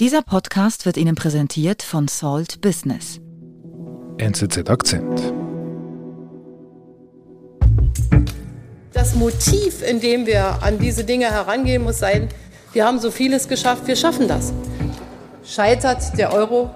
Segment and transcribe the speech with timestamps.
[0.00, 3.20] Dieser Podcast wird Ihnen präsentiert von Salt Business.
[4.18, 5.32] NZZ Akzent.
[8.92, 12.28] Das Motiv, in dem wir an diese Dinge herangehen, muss sein,
[12.72, 14.52] wir haben so vieles geschafft, wir schaffen das.
[15.44, 16.70] Scheitert der Euro,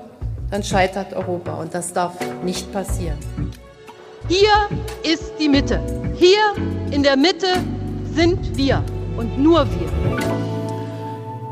[0.53, 2.15] dann scheitert Europa und das darf
[2.45, 3.19] nicht passieren.
[4.29, 4.69] Hier
[5.03, 5.83] ist die Mitte.
[6.15, 6.55] Hier
[6.93, 7.49] in der Mitte
[8.15, 8.85] sind wir
[9.17, 10.38] und nur wir.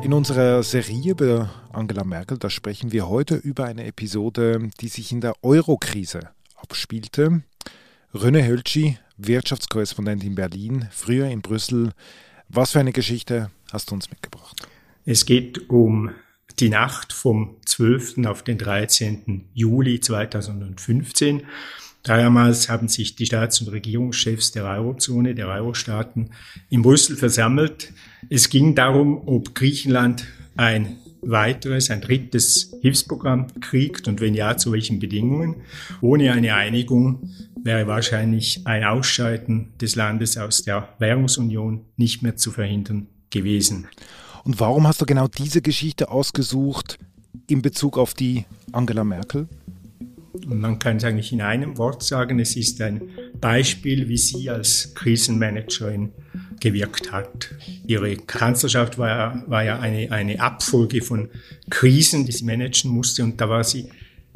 [0.06, 5.10] In unserer Serie über Angela Merkel, da sprechen wir heute über eine Episode, die sich
[5.10, 7.42] in der Euro-Krise abspielte.
[8.14, 11.90] René Hölschi, Wirtschaftskorrespondent in Berlin, früher in Brüssel.
[12.48, 14.68] Was für eine Geschichte hast du uns mitgebracht?
[15.06, 16.12] Es geht um
[16.60, 18.26] die Nacht vom 12.
[18.26, 19.48] auf den 13.
[19.54, 21.42] Juli 2015.
[22.06, 26.30] Damals haben sich die Staats- und Regierungschefs der Eurozone, der Eurostaaten
[26.70, 27.92] in Brüssel versammelt.
[28.30, 30.24] Es ging darum, ob Griechenland
[30.56, 35.56] ein weiteres, ein drittes Hilfsprogramm kriegt und wenn ja, zu welchen Bedingungen.
[36.00, 37.28] Ohne eine Einigung
[37.60, 43.88] wäre wahrscheinlich ein Ausscheiden des Landes aus der Währungsunion nicht mehr zu verhindern gewesen.
[44.44, 47.00] Und warum hast du genau diese Geschichte ausgesucht
[47.48, 49.48] in Bezug auf die Angela Merkel?
[50.44, 53.02] Und man kann es eigentlich in einem Wort sagen, es ist ein
[53.40, 56.12] Beispiel, wie sie als Krisenmanagerin
[56.60, 57.54] gewirkt hat.
[57.86, 61.28] Ihre Kanzlerschaft war ja, war ja eine, eine Abfolge von
[61.70, 63.88] Krisen, die sie managen musste und da war sie,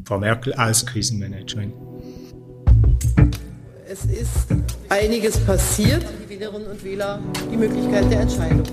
[0.05, 1.73] Frau Merkel, als Krisenmanagerin.
[3.87, 4.47] Es ist
[4.89, 6.05] einiges passiert.
[6.23, 7.19] Die Wählerinnen und Wähler
[7.51, 8.63] die Möglichkeit der Entscheidung.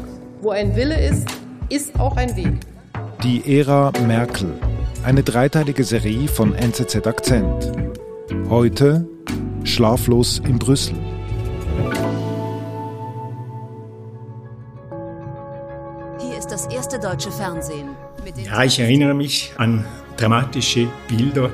[0.41, 1.27] Wo ein Wille ist,
[1.69, 2.55] ist auch ein Weg.
[3.23, 4.55] Die Ära Merkel.
[5.05, 7.73] Eine dreiteilige Serie von NZZ Akzent.
[8.49, 9.07] Heute
[9.65, 10.97] Schlaflos in Brüssel.
[16.21, 17.91] Hier ist das erste deutsche Fernsehen.
[18.45, 21.51] Ja, ich erinnere mich an dramatische Bilder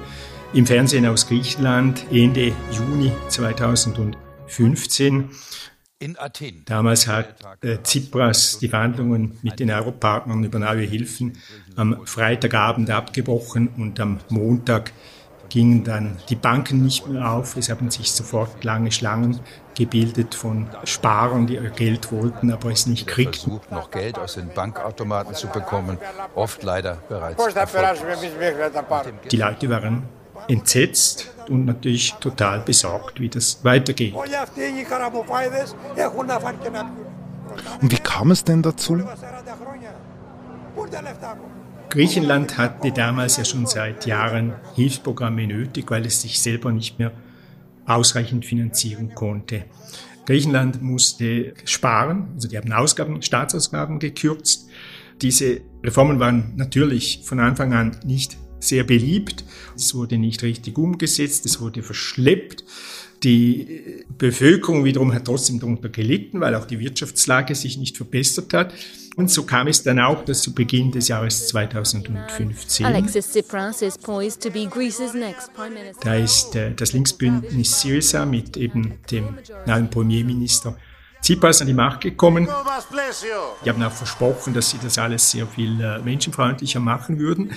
[0.54, 5.28] im Fernsehen aus Griechenland Ende Juni 2015.
[6.04, 6.66] In Athen.
[6.66, 11.38] Damals hat äh, Tsipras die Verhandlungen mit den Europartnern über neue Hilfen
[11.76, 14.92] am Freitagabend abgebrochen und am Montag
[15.48, 17.56] gingen dann die Banken nicht mehr auf.
[17.56, 19.40] Es haben sich sofort lange Schlangen
[19.74, 23.52] gebildet von Sparern, die ihr Geld wollten, aber es nicht kriegten.
[23.52, 25.96] Versucht noch Geld aus den Bankautomaten zu bekommen,
[26.34, 28.20] oft leider bereits erfolglos.
[29.30, 30.02] Die Leute waren
[30.48, 34.14] entsetzt und natürlich total besorgt, wie das weitergeht.
[37.80, 39.02] Und wie kam es denn dazu?
[41.90, 47.12] Griechenland hatte damals ja schon seit Jahren Hilfsprogramme nötig, weil es sich selber nicht mehr
[47.86, 49.64] ausreichend finanzieren konnte.
[50.26, 54.68] Griechenland musste sparen, also die haben Ausgaben, Staatsausgaben gekürzt.
[55.20, 59.44] Diese Reformen waren natürlich von Anfang an nicht sehr beliebt.
[59.76, 62.64] Es wurde nicht richtig umgesetzt, es wurde verschleppt.
[63.22, 68.74] Die Bevölkerung wiederum hat trotzdem darunter gelitten, weil auch die Wirtschaftslage sich nicht verbessert hat.
[69.16, 73.96] Und so kam es dann auch, dass zu Beginn des Jahres 2015 Alexis Tsipras is
[73.96, 76.00] poised to be Greece's next prime minister.
[76.02, 80.76] da ist äh, das Linksbündnis Syriza mit eben dem neuen Premierminister
[81.22, 82.48] Tsipras an die Macht gekommen.
[83.64, 87.52] Die haben auch versprochen, dass sie das alles sehr viel äh, menschenfreundlicher machen würden.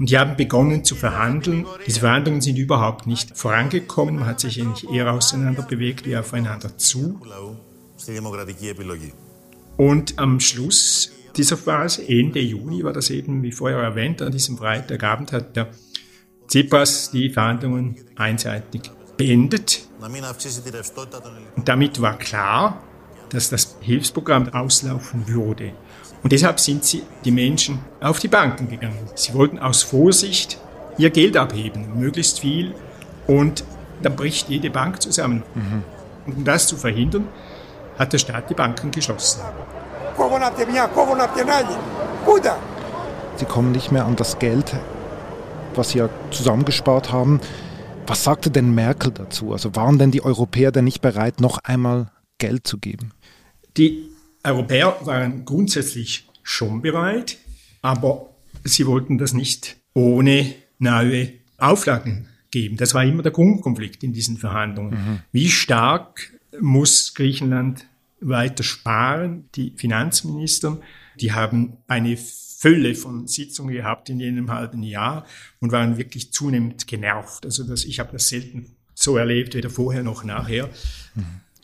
[0.00, 1.66] Und die haben begonnen zu verhandeln.
[1.86, 4.16] Diese Verhandlungen sind überhaupt nicht vorangekommen.
[4.16, 7.20] Man hat sich eigentlich eher auseinander bewegt wie aufeinander zu.
[9.76, 14.56] Und am Schluss dieser Phase, Ende Juni, war das eben, wie vorher erwähnt, an diesem
[14.56, 15.68] Freitagabend hat der
[16.48, 19.86] Tsipras die Verhandlungen einseitig beendet.
[21.56, 22.82] Und damit war klar,
[23.28, 25.74] dass das Hilfsprogramm auslaufen würde.
[26.22, 29.08] Und deshalb sind sie, die Menschen, auf die Banken gegangen.
[29.14, 30.58] Sie wollten aus Vorsicht
[30.98, 32.74] ihr Geld abheben, möglichst viel.
[33.26, 33.64] Und
[34.02, 35.42] dann bricht jede Bank zusammen.
[36.26, 37.26] Und um das zu verhindern,
[37.98, 39.40] hat der Staat die Banken geschlossen.
[43.36, 44.74] Sie kommen nicht mehr an das Geld,
[45.74, 47.40] was sie ja zusammengespart haben.
[48.06, 49.52] Was sagte denn Merkel dazu?
[49.52, 53.12] Also waren denn die Europäer denn nicht bereit, noch einmal Geld zu geben?
[53.76, 54.10] Die
[54.42, 57.38] Europäer waren grundsätzlich schon bereit,
[57.82, 58.30] aber
[58.64, 62.76] sie wollten das nicht ohne neue Auflagen geben.
[62.76, 65.22] Das war immer der Grundkonflikt in diesen Verhandlungen.
[65.32, 67.86] Wie stark muss Griechenland
[68.20, 69.48] weiter sparen?
[69.54, 70.78] Die Finanzminister,
[71.20, 75.24] die haben eine Fülle von Sitzungen gehabt in jenem halben Jahr
[75.60, 77.44] und waren wirklich zunehmend genervt.
[77.46, 80.68] Also das, ich habe das selten so erlebt, weder vorher noch nachher.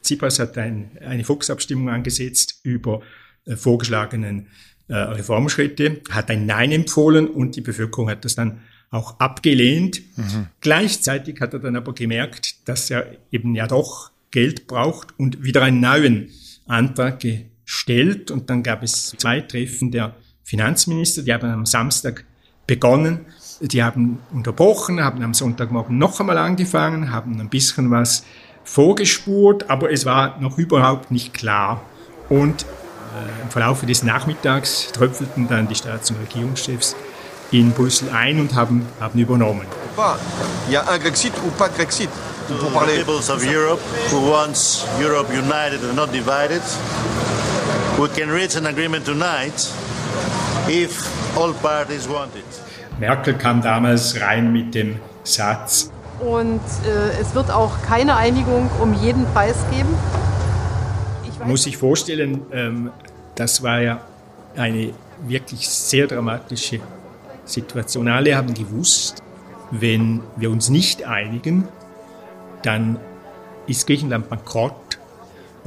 [0.07, 3.03] Tsipras hat ein, eine Volksabstimmung angesetzt über
[3.45, 4.49] äh, vorgeschlagenen
[4.89, 8.61] äh, Reformschritte, hat ein Nein empfohlen und die Bevölkerung hat das dann
[8.91, 10.01] auch abgelehnt.
[10.17, 10.47] Mhm.
[10.61, 15.63] Gleichzeitig hat er dann aber gemerkt, dass er eben ja doch Geld braucht und wieder
[15.63, 16.31] einen neuen
[16.67, 18.31] Antrag gestellt.
[18.31, 20.15] Und dann gab es zwei Treffen der
[20.45, 22.25] Finanzminister, die haben am Samstag
[22.67, 23.21] begonnen.
[23.61, 28.25] Die haben unterbrochen, haben am Sonntagmorgen noch einmal angefangen, haben ein bisschen was
[28.67, 31.81] vorgespurt, aber es war noch überhaupt nicht klar.
[32.29, 36.97] Und äh, im Verlauf des Nachmittags tröpfelten dann die Staats- und Regierungschefs
[37.53, 39.67] in Brüssel ein und haben, haben übernommen.
[40.67, 42.11] Il y a un Grexit ou pas Grexit
[42.61, 42.97] pour parler.
[42.99, 43.81] Peoples of Europe
[44.11, 46.61] who wants Europe united and not divided.
[47.99, 49.73] We can reach an agreement tonight
[50.69, 52.45] if all parties want it.
[52.99, 55.91] Merkel kam damals rein mit dem Satz.
[56.21, 59.89] Und äh, es wird auch keine Einigung um jeden Preis geben.
[61.39, 62.91] Man muss sich vorstellen, ähm,
[63.35, 64.01] das war ja
[64.57, 64.93] eine
[65.27, 66.81] wirklich sehr dramatische
[67.45, 68.09] Situation.
[68.09, 69.23] Alle haben gewusst,
[69.71, 71.69] wenn wir uns nicht einigen,
[72.63, 72.99] dann
[73.67, 74.75] ist Griechenland bankrott.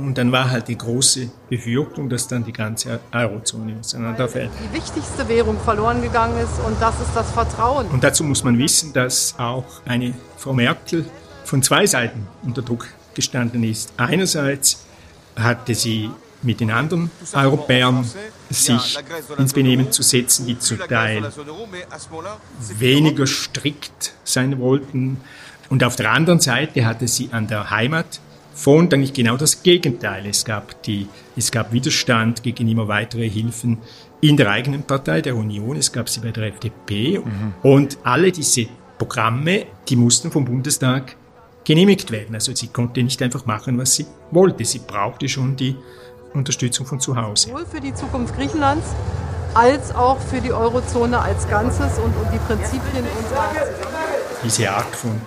[0.06, 4.50] Und dann war halt die große Befürchtung, dass dann die ganze Eurozone auseinanderfällt.
[4.64, 7.88] Die wichtigste Währung verloren gegangen ist und das ist das Vertrauen.
[7.88, 11.06] Und dazu muss man wissen, dass auch eine Frau Merkel
[11.44, 13.94] von zwei Seiten unter Druck gestanden ist.
[13.98, 14.86] Einerseits
[15.36, 16.10] hatte sie
[16.42, 18.06] mit den anderen Europäern
[18.50, 18.98] sich
[19.38, 21.30] ins Benehmen zu setzen, die zum Teil
[22.78, 25.20] weniger strikt sein wollten.
[25.70, 27.70] Und auf der anderen Seite hatte sie an der
[28.60, 30.26] Heimatfront eigentlich genau das Gegenteil.
[30.26, 33.78] Es gab, die, es gab Widerstand gegen immer weitere Hilfen
[34.22, 35.78] in der eigenen Partei, der Union.
[35.78, 37.20] Es gab sie bei der FDP.
[37.20, 37.54] Mhm.
[37.64, 38.68] Und alle diese
[38.98, 41.16] Programme, die mussten vom Bundestag
[41.64, 42.36] genehmigt werden.
[42.36, 44.66] Also sie konnte nicht einfach machen, was sie wollte.
[44.66, 45.76] Sie brauchte schon die
[46.34, 47.50] Unterstützung von zu Hause.
[47.50, 48.88] Sowohl für die Zukunft Griechenlands
[49.54, 53.52] als auch für die Eurozone als Ganzes und, und die Prinzipien unserer
[54.44, 55.20] Diese Art von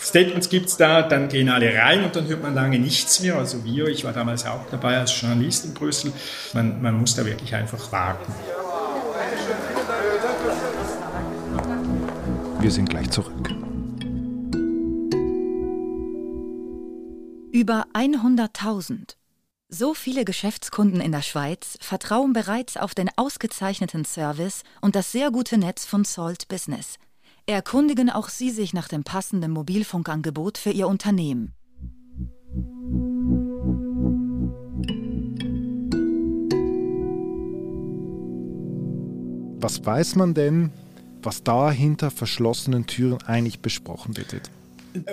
[0.00, 3.36] Statements gibt es da, dann gehen alle rein und dann hört man lange nichts mehr.
[3.36, 6.12] Also wir, ich war damals auch dabei als Journalist in Brüssel,
[6.52, 8.32] man, man muss da wirklich einfach warten.
[12.60, 13.50] Wir sind gleich zurück.
[17.52, 19.16] Über 100.000
[19.68, 25.32] so viele Geschäftskunden in der Schweiz vertrauen bereits auf den ausgezeichneten Service und das sehr
[25.32, 26.98] gute Netz von Salt Business.
[27.48, 31.52] Erkundigen auch Sie sich nach dem passenden Mobilfunkangebot für Ihr Unternehmen.
[39.60, 40.72] Was weiß man denn,
[41.22, 44.50] was da hinter verschlossenen Türen eigentlich besprochen wird?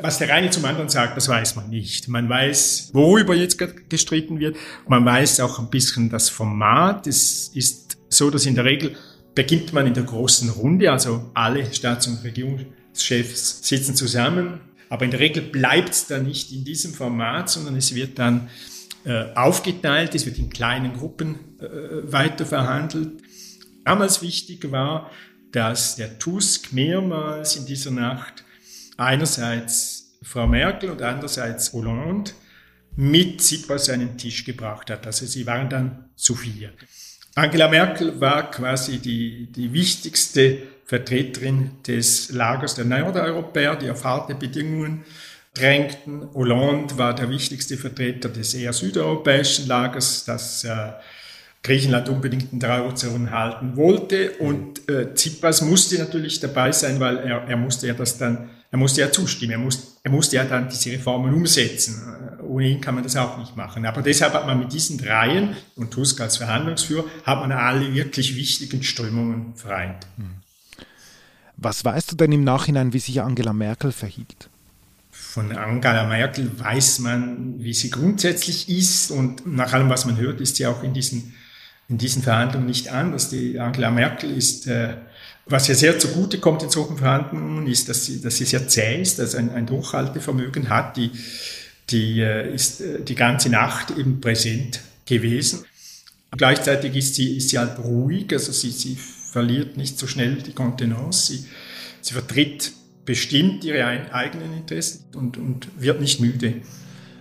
[0.01, 2.07] Was der eine zum anderen sagt, das weiß man nicht.
[2.07, 4.57] Man weiß, worüber jetzt gestritten wird.
[4.87, 7.05] Man weiß auch ein bisschen das Format.
[7.05, 8.95] Es ist so, dass in der Regel
[9.35, 14.61] beginnt man in der großen Runde, also alle Staats- und Regierungschefs sitzen zusammen.
[14.89, 18.49] Aber in der Regel bleibt es dann nicht in diesem Format, sondern es wird dann
[19.05, 23.21] äh, aufgeteilt, es wird in kleinen Gruppen äh, weiter verhandelt.
[23.83, 25.09] Damals wichtig war,
[25.51, 28.43] dass der Tusk mehrmals in dieser Nacht
[28.97, 32.31] einerseits Frau Merkel und andererseits Hollande
[32.95, 35.05] mit Tsipras einen Tisch gebracht hat.
[35.05, 36.71] Also sie waren dann zu vier.
[37.35, 44.35] Angela Merkel war quasi die, die wichtigste Vertreterin des Lagers der Nordeuropäer, die auf harte
[44.35, 45.03] Bedingungen
[45.55, 46.29] drängten.
[46.33, 50.91] Hollande war der wichtigste Vertreter des eher südeuropäischen Lagers, das äh,
[51.63, 54.31] Griechenland unbedingt in der Eurozone halten wollte.
[54.39, 58.79] Und äh, Tsipras musste natürlich dabei sein, weil er, er musste ja das dann er
[58.79, 62.32] musste ja zustimmen, er, muss, er musste ja dann diese Reformen umsetzen.
[62.53, 63.83] Ohne ihn kann man das auch nicht machen.
[63.87, 68.35] Aber deshalb hat man mit diesen Dreien und Tusk als Verhandlungsführer, hat man alle wirklich
[68.35, 70.05] wichtigen Strömungen vereint.
[70.17, 70.35] Hm.
[71.57, 74.49] Was weißt du denn im Nachhinein, wie sich Angela Merkel verhielt?
[75.09, 80.39] Von Angela Merkel weiß man, wie sie grundsätzlich ist und nach allem, was man hört,
[80.39, 81.33] ist sie auch in diesen,
[81.89, 83.29] in diesen Verhandlungen nicht anders.
[83.29, 84.97] Die Angela Merkel ist äh,
[85.45, 89.01] was ihr sehr zugute kommt in solchen Verhandlungen, ist, dass sie, dass sie sehr zäh
[89.01, 91.11] ist, dass ein, ein Durchhaltevermögen hat, die,
[91.89, 95.65] die äh, ist äh, die ganze Nacht eben präsent gewesen.
[96.31, 100.53] Gleichzeitig ist sie, ist sie halt ruhig, also sie, sie verliert nicht so schnell die
[100.53, 101.45] Kontenance, sie,
[102.01, 102.71] sie vertritt
[103.05, 106.61] bestimmt ihre eigenen Interessen und, und wird nicht müde.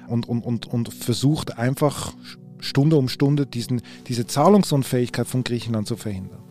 [0.08, 2.14] Und, und, und, und versucht einfach
[2.60, 6.42] Stunde um Stunde diesen, diese Zahlungsunfähigkeit von Griechenland zu verhindern.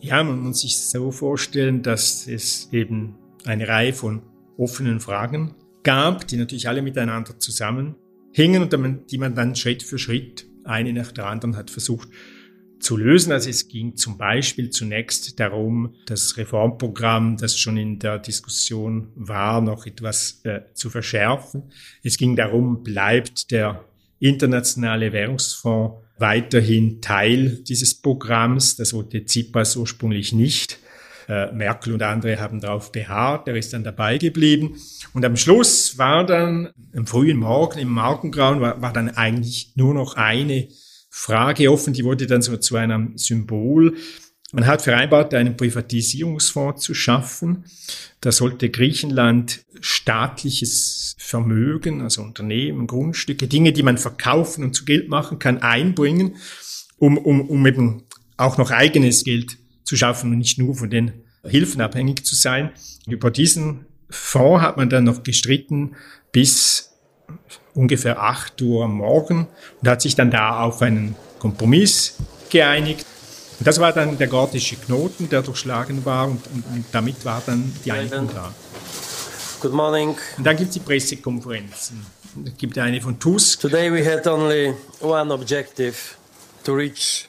[0.00, 4.22] Ja, man muss sich so vorstellen, dass es eben eine Reihe von
[4.56, 10.46] offenen Fragen gab, die natürlich alle miteinander zusammenhingen und die man dann Schritt für Schritt,
[10.64, 12.08] eine nach der anderen, hat versucht
[12.80, 13.32] zu lösen.
[13.32, 19.60] Also es ging zum Beispiel zunächst darum, das Reformprogramm, das schon in der Diskussion war,
[19.60, 21.64] noch etwas äh, zu verschärfen.
[22.02, 23.84] Es ging darum, bleibt der
[24.20, 28.76] internationale Währungsfonds weiterhin Teil dieses Programms.
[28.76, 30.78] Das wollte Tsipras ursprünglich nicht.
[31.28, 34.76] Äh, Merkel und andere haben darauf beharrt, er ist dann dabei geblieben.
[35.12, 39.92] Und am Schluss war dann, am frühen Morgen, im Morgengrauen, war, war dann eigentlich nur
[39.92, 40.68] noch eine
[41.10, 43.96] Frage offen, die wurde dann so zu einem Symbol.
[44.52, 47.64] Man hat vereinbart, einen Privatisierungsfonds zu schaffen.
[48.22, 55.10] Da sollte Griechenland staatliches Vermögen, also Unternehmen, Grundstücke, Dinge, die man verkaufen und zu Geld
[55.10, 56.36] machen kann, einbringen,
[56.96, 58.04] um, um, um eben
[58.38, 61.12] auch noch eigenes Geld zu schaffen und nicht nur von den
[61.44, 62.72] Hilfen abhängig zu sein.
[63.06, 65.96] Über diesen Fonds hat man dann noch gestritten
[66.30, 66.92] bis
[67.74, 69.48] ungefähr 8 Uhr am Morgen
[69.80, 72.16] und hat sich dann da auf einen Kompromiss
[72.50, 73.06] geeinigt.
[73.58, 77.42] Und das war dann der gordische Knoten, der durchschlagen war und, und, und damit war
[77.44, 78.52] dann die Einigung da.
[79.60, 80.16] Good morning.
[80.36, 82.04] Und dann gibt es die Pressekonferenzen.
[82.44, 83.60] Es gibt eine von Tusk.
[83.60, 85.96] Today we had only one objective
[86.62, 87.27] to reach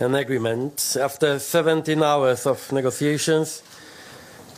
[0.00, 0.96] an agreement.
[1.00, 3.62] After 17 hours of negotiations,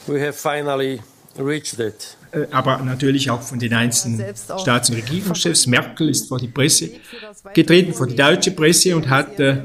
[0.07, 1.01] we have finally
[1.37, 2.17] reached it.
[2.33, 5.67] Äh, aber natürlich auch von den einzelnen Staats- und Regierungschefs.
[5.67, 6.91] Merkel ist vor die Presse
[7.55, 9.65] getreten, vor die deutsche Presse und hat äh,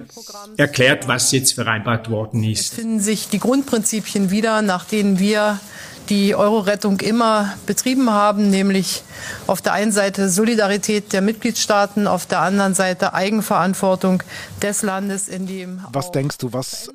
[0.57, 2.61] erklärt, was jetzt vereinbart worden ist.
[2.61, 5.59] Es finden sich die Grundprinzipien wieder, nach denen wir
[6.09, 9.03] die Euro-Rettung immer betrieben haben, nämlich
[9.47, 14.23] auf der einen Seite Solidarität der Mitgliedstaaten, auf der anderen Seite Eigenverantwortung
[14.61, 15.81] des Landes, in dem.
[15.91, 16.89] Was denkst du, was,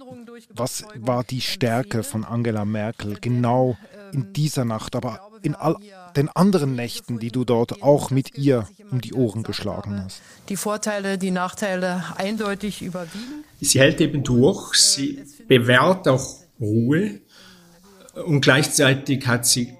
[0.50, 3.76] was war die Stärke von Angela Merkel genau
[4.12, 5.76] in dieser Nacht, aber in all
[6.16, 10.20] den anderen Nächten, die du dort auch mit ihr um die Ohren geschlagen hast?
[10.48, 13.44] Die Vorteile, die Nachteile eindeutig überwiegen.
[13.60, 17.20] Sie hält eben durch, sie bewährt auch Ruhe
[18.14, 19.74] und gleichzeitig hat sie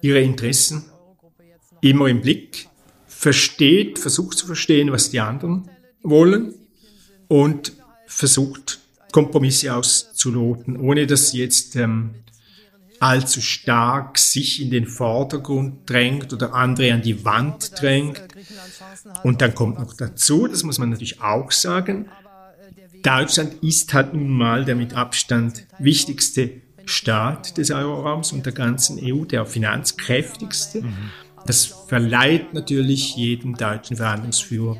[0.00, 0.84] ihre Interessen
[1.80, 2.68] immer im Blick,
[3.06, 5.68] versteht, versucht zu verstehen, was die anderen
[6.02, 6.54] wollen
[7.28, 7.72] und
[8.06, 8.80] versucht
[9.12, 12.14] Kompromisse auszuloten, ohne dass sie jetzt ähm,
[12.98, 18.22] allzu stark sich in den Vordergrund drängt oder andere an die Wand drängt.
[19.24, 22.08] Und dann kommt noch dazu, das muss man natürlich auch sagen,
[23.02, 26.60] Deutschland ist halt nun mal der mit Abstand wichtigste
[26.90, 30.84] Staat des Euroraums und der ganzen EU, der finanzkräftigste.
[31.46, 34.76] Das verleiht natürlich jedem deutschen Verhandlungsführer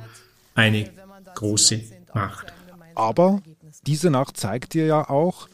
[0.54, 0.90] eine
[1.34, 1.80] große
[2.12, 2.52] Macht.
[2.94, 3.40] Aber
[3.86, 5.48] diese Nacht zeigt dir ja auch,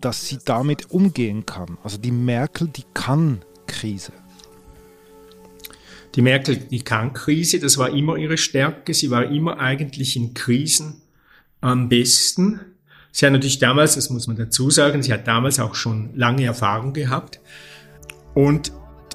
[0.00, 1.78] dass sie damit umgehen kann.
[1.82, 4.12] Also die Merkel, die kann Krise.
[6.14, 8.94] Die Merkel, die kann Krise, das war immer ihre Stärke.
[8.94, 11.00] Sie war immer eigentlich in Krisen
[11.60, 12.60] am besten.
[13.16, 16.46] Sie hat natürlich damals, das muss man dazu sagen, sie hat damals auch schon lange
[16.46, 17.38] Erfahrung gehabt.
[18.34, 18.72] Und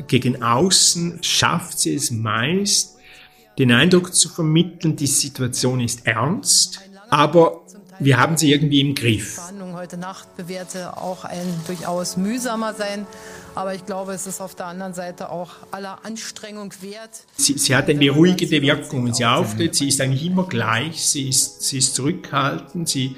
[0.07, 2.95] gegen außen schafft sie es meist,
[3.57, 6.79] den Eindruck zu vermitteln, die Situation ist ernst,
[7.09, 7.65] aber
[7.99, 9.33] wir haben sie irgendwie im Griff.
[9.33, 13.05] Verhandlungen heute Nacht bewährte auch ein durchaus mühsamer sein.
[13.53, 17.09] Aber ich glaube, es ist auf der anderen Seite auch aller Anstrengung wert.
[17.35, 19.75] Sie, sie hat eine beruhigende Wirkung, wenn sie auftritt.
[19.75, 21.05] Sie ist eigentlich immer gleich.
[21.05, 22.87] Sie ist, sie ist zurückhaltend.
[22.87, 23.17] Sie,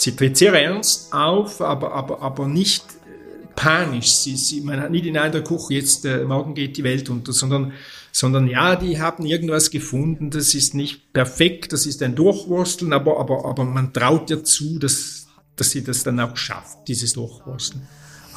[0.00, 4.14] sie tritt sehr ernst auf, aber, aber, aber nicht äh, panisch.
[4.16, 7.32] Sie, sie, man hat nie den Eindruck, huch, jetzt äh, morgen geht die Welt unter,
[7.32, 7.72] sondern
[8.10, 13.20] sondern ja, die haben irgendwas gefunden, das ist nicht perfekt, das ist ein Durchwursteln, aber,
[13.20, 17.86] aber, aber man traut ihr zu, dass, dass sie das dann auch schafft, dieses Durchwursteln.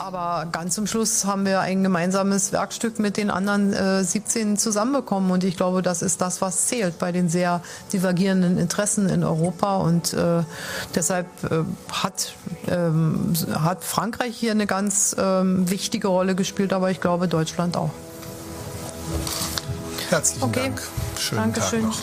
[0.01, 5.29] Aber ganz zum Schluss haben wir ein gemeinsames Werkstück mit den anderen äh, 17 zusammenbekommen.
[5.29, 7.61] Und ich glaube, das ist das, was zählt bei den sehr
[7.93, 9.77] divergierenden Interessen in Europa.
[9.77, 10.41] Und äh,
[10.95, 12.33] deshalb äh, hat,
[12.67, 17.91] ähm, hat Frankreich hier eine ganz ähm, wichtige Rolle gespielt, aber ich glaube Deutschland auch.
[20.09, 20.61] Herzlichen okay.
[20.63, 20.81] Dank.
[21.19, 21.81] Schönen Dankeschön.
[21.81, 21.99] Tag noch.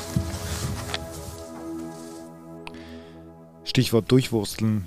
[3.64, 4.86] Stichwort Durchwursteln.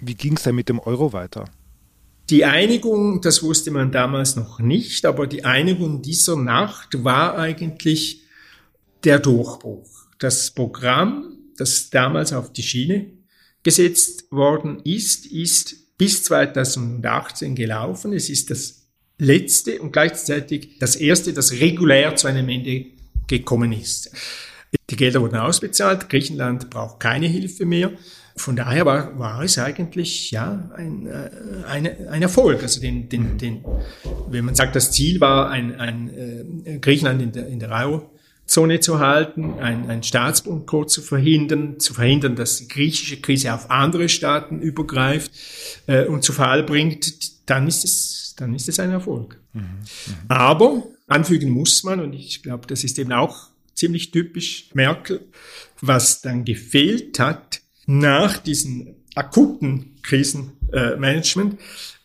[0.00, 1.44] Wie ging es denn mit dem Euro weiter?
[2.30, 8.22] Die Einigung, das wusste man damals noch nicht, aber die Einigung dieser Nacht war eigentlich
[9.04, 9.88] der Durchbruch.
[10.18, 13.12] Das Programm, das damals auf die Schiene
[13.62, 18.12] gesetzt worden ist, ist bis 2018 gelaufen.
[18.12, 18.86] Es ist das
[19.18, 22.86] letzte und gleichzeitig das erste, das regulär zu einem Ende
[23.28, 24.10] gekommen ist.
[24.90, 27.92] Die Gelder wurden ausbezahlt, Griechenland braucht keine Hilfe mehr.
[28.36, 31.30] Von daher war, war es eigentlich ja ein, äh,
[31.66, 32.62] ein, ein Erfolg.
[32.62, 33.64] Also den, den, den,
[34.28, 38.10] wenn man sagt, das Ziel war ein, ein äh, Griechenland in der, in der Euro
[38.46, 43.70] Zone zu halten, ein, ein Staatsbankrott zu verhindern, zu verhindern, dass die griechische Krise auf
[43.70, 45.32] andere Staaten übergreift
[45.86, 49.40] äh, und zu Fall bringt, dann ist es, dann ist es ein Erfolg.
[49.52, 49.62] Mhm.
[49.62, 50.14] Mhm.
[50.28, 55.26] Aber anfügen muss man, und ich glaube, das ist eben auch ziemlich typisch Merkel,
[55.80, 61.58] was dann gefehlt hat nach diesem akuten Krisenmanagement,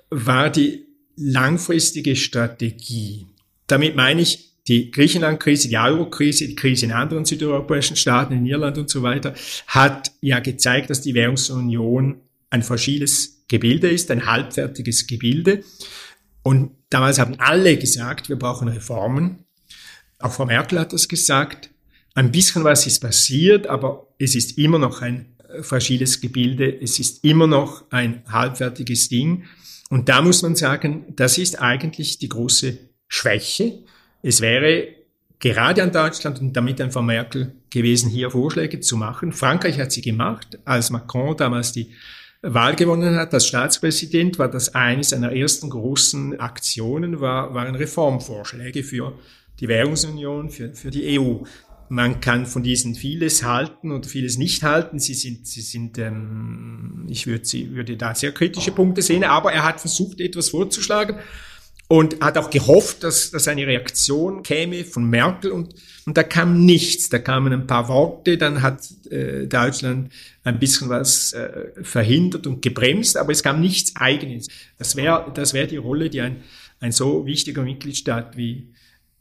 [0.09, 0.85] war die
[1.15, 3.27] langfristige Strategie.
[3.67, 8.77] Damit meine ich, die Griechenland-Krise, die Euro-Krise, die Krise in anderen südeuropäischen Staaten, in Irland
[8.77, 9.33] und so weiter,
[9.67, 15.63] hat ja gezeigt, dass die Währungsunion ein fragiles Gebilde ist, ein halbfertiges Gebilde.
[16.43, 19.45] Und damals haben alle gesagt, wir brauchen Reformen.
[20.19, 21.69] Auch Frau Merkel hat das gesagt.
[22.13, 25.30] Ein bisschen was ist passiert, aber es ist immer noch ein
[25.61, 26.81] fragiles Gebilde.
[26.81, 29.43] Es ist immer noch ein halbfertiges Ding.
[29.89, 32.77] Und da muss man sagen, das ist eigentlich die große
[33.07, 33.83] Schwäche
[34.23, 34.87] es wäre
[35.39, 39.31] gerade an Deutschland und damit an Frau Merkel gewesen, hier Vorschläge zu machen.
[39.31, 40.59] Frankreich hat sie gemacht.
[40.65, 41.91] Als Macron damals die
[42.43, 48.83] Wahl gewonnen hat als Staatspräsident, war das eines seiner ersten großen Aktionen, war, waren Reformvorschläge
[48.83, 49.13] für
[49.59, 51.43] die Währungsunion, für, für die EU.
[51.91, 54.97] Man kann von diesen vieles halten und vieles nicht halten.
[54.97, 59.51] Sie sind, sie sind, ähm, ich würde, sie würde da sehr kritische Punkte sehen, aber
[59.51, 61.17] er hat versucht, etwas vorzuschlagen
[61.89, 66.65] und hat auch gehofft, dass, dass eine Reaktion käme von Merkel und, und da kam
[66.65, 67.09] nichts.
[67.09, 70.13] Da kamen ein paar Worte, dann hat äh, Deutschland
[70.45, 74.47] ein bisschen was äh, verhindert und gebremst, aber es kam nichts Eigenes.
[74.77, 76.37] Das wäre das wäre die Rolle, die ein,
[76.79, 78.69] ein so wichtiger Mitgliedstaat wie,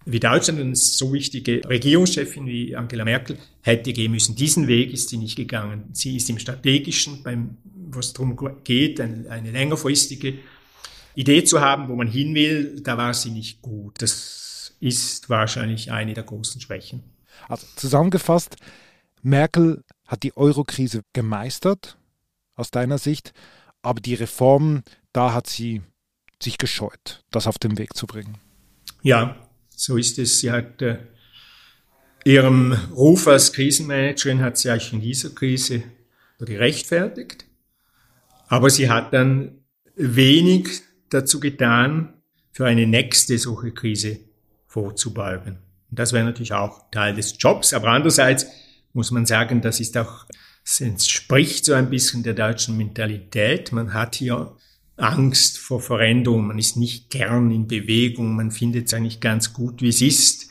[0.05, 4.35] wie Deutschland und eine so wichtige Regierungschefin wie Angela Merkel hätte gehen müssen.
[4.35, 5.91] Diesen Weg ist sie nicht gegangen.
[5.93, 7.59] Sie ist im Strategischen, beim,
[7.91, 10.39] was darum geht, eine, eine längerfristige
[11.15, 14.01] Idee zu haben, wo man hin will, da war sie nicht gut.
[14.01, 17.03] Das ist wahrscheinlich eine der großen Schwächen.
[17.49, 18.57] Also zusammengefasst,
[19.23, 21.99] Merkel hat die Eurokrise gemeistert,
[22.57, 23.33] aus deiner Sicht,
[23.83, 25.83] aber die Reformen, da hat sie
[26.43, 28.39] sich gescheut, das auf den Weg zu bringen.
[29.03, 29.37] Ja,
[29.81, 30.41] so ist es.
[30.41, 30.99] Sie hat äh,
[32.25, 35.83] ihrem Ruf als Krisenmanagerin hat sie eigentlich in dieser Krise
[36.39, 37.47] gerechtfertigt,
[38.49, 39.63] aber sie hat dann
[39.97, 42.15] wenig dazu getan,
[42.53, 44.21] für eine nächste solche Krise
[44.67, 45.59] vorzubeugen.
[45.91, 47.73] Und das wäre natürlich auch Teil des Jobs.
[47.73, 48.47] Aber andererseits
[48.93, 50.27] muss man sagen, das ist auch,
[50.65, 53.73] es entspricht so ein bisschen der deutschen Mentalität.
[53.73, 54.57] Man hat hier
[55.01, 56.47] Angst vor Veränderung.
[56.47, 58.37] Man ist nicht gern in Bewegung.
[58.37, 60.51] Man findet es eigentlich ganz gut, wie es ist.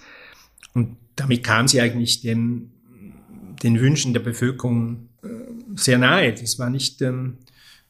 [0.74, 2.72] Und damit kam sie eigentlich dem,
[3.64, 5.28] den Wünschen der Bevölkerung äh,
[5.76, 6.34] sehr nahe.
[6.34, 7.38] Das war nicht, ähm,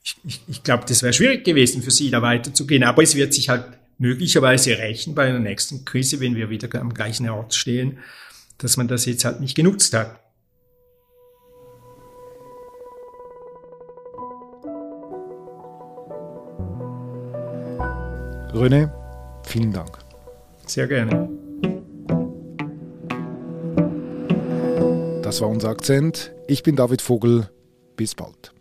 [0.04, 2.84] ich, ich, ich glaube, das wäre schwierig gewesen für sie, da weiterzugehen.
[2.84, 3.66] Aber es wird sich halt
[3.98, 8.00] möglicherweise rächen bei einer nächsten Krise, wenn wir wieder am gleichen Ort stehen,
[8.58, 10.20] dass man das jetzt halt nicht genutzt hat.
[18.60, 18.92] René,
[19.44, 20.00] vielen Dank.
[20.66, 21.30] Sehr gerne.
[25.24, 26.34] Das war unser Akzent.
[26.48, 27.50] Ich bin David Vogel.
[27.96, 28.52] Bis bald.